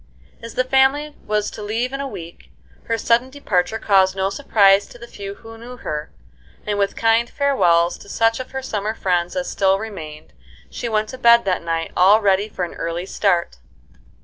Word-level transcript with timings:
As 0.41 0.55
the 0.55 0.63
family 0.63 1.15
was 1.27 1.51
to 1.51 1.61
leave 1.61 1.93
in 1.93 2.01
a 2.01 2.07
week, 2.07 2.49
her 2.85 2.97
sudden 2.97 3.29
departure 3.29 3.77
caused 3.77 4.15
no 4.15 4.31
surprise 4.31 4.87
to 4.87 4.97
the 4.97 5.05
few 5.05 5.35
who 5.35 5.59
knew 5.59 5.77
her, 5.77 6.09
and 6.65 6.79
with 6.79 6.95
kind 6.95 7.29
farewells 7.29 7.99
to 7.99 8.09
such 8.09 8.39
of 8.39 8.49
her 8.49 8.63
summer 8.63 8.95
friends 8.95 9.35
as 9.35 9.47
still 9.47 9.77
remained, 9.77 10.33
she 10.71 10.89
went 10.89 11.09
to 11.09 11.19
bed 11.19 11.45
that 11.45 11.61
night 11.61 11.91
all 11.95 12.19
ready 12.19 12.49
for 12.49 12.65
an 12.65 12.73
early 12.73 13.05
start. 13.05 13.57